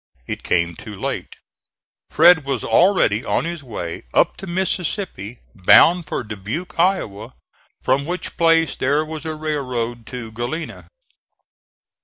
[0.25, 1.35] It came too late.
[2.09, 7.35] Fred was already on his way up the Mississippi bound for Dubuque, Iowa,
[7.83, 10.87] from which place there was a railroad to Galena.